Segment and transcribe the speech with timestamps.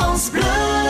[0.00, 0.42] France Bleu.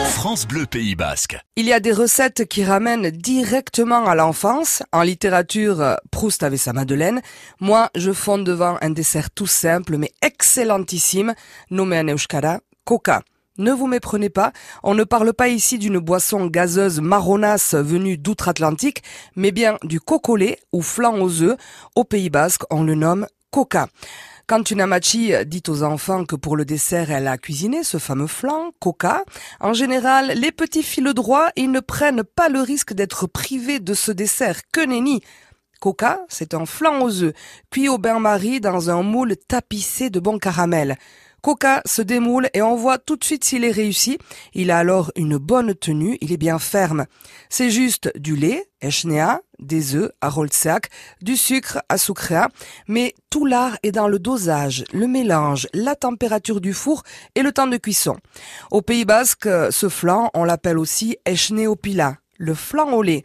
[0.05, 1.39] France Bleu Pays Basque.
[1.55, 4.83] Il y a des recettes qui ramènent directement à l'enfance.
[4.91, 7.23] En littérature, Proust avait sa Madeleine.
[7.59, 11.33] Moi, je fonde devant un dessert tout simple mais excellentissime,
[11.71, 13.23] nommé en euskara, coca.
[13.57, 14.53] Ne vous méprenez pas,
[14.83, 19.01] on ne parle pas ici d'une boisson gazeuse marronasse venue d'outre-Atlantique,
[19.35, 21.57] mais bien du cocolé ou flan aux œufs.
[21.95, 23.87] Au Pays Basque, on le nomme coca.
[24.49, 28.25] Quand une amachi dit aux enfants que pour le dessert elle a cuisiné ce fameux
[28.25, 29.23] flan, coca,
[29.59, 33.93] en général, les petits filent droit ils ne prennent pas le risque d'être privés de
[33.93, 34.61] ce dessert.
[34.71, 35.21] Que nenni!
[35.79, 37.33] Coca, c'est un flan aux œufs,
[37.69, 40.97] cuit au bain-marie dans un moule tapissé de bon caramel.
[41.41, 44.17] Coca se démoule et on voit tout de suite s'il est réussi.
[44.53, 47.05] Il a alors une bonne tenue, il est bien ferme.
[47.49, 50.89] C'est juste du lait, echnea, des œufs, à roltsac,
[51.21, 52.49] du sucre, à sucrea,
[52.87, 57.03] mais tout l'art est dans le dosage, le mélange, la température du four
[57.35, 58.17] et le temps de cuisson.
[58.71, 61.17] Au Pays Basque, ce flan, on l'appelle aussi
[61.81, 63.23] pila, le flan au lait.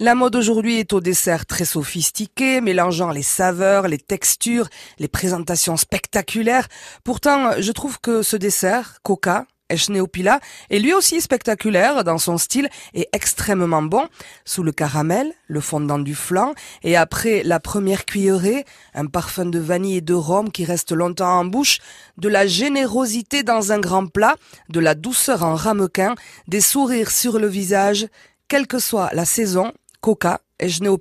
[0.00, 5.76] La mode aujourd'hui est au dessert très sophistiqué, mélangeant les saveurs, les textures, les présentations
[5.76, 6.66] spectaculaires.
[7.04, 12.68] Pourtant, je trouve que ce dessert, Coca, Echneopila, est lui aussi spectaculaire dans son style
[12.92, 14.08] et extrêmement bon.
[14.44, 19.58] Sous le caramel, le fondant du flan, et après la première cuillerée, un parfum de
[19.58, 21.78] vanille et de rhum qui reste longtemps en bouche,
[22.18, 24.36] de la générosité dans un grand plat,
[24.70, 26.14] de la douceur en ramequin,
[26.48, 28.08] des sourires sur le visage,
[28.48, 30.40] quelle que soit la saison, coca,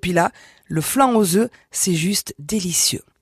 [0.01, 0.31] pila,
[0.65, 3.03] le flan aux œufs, c'est juste délicieux.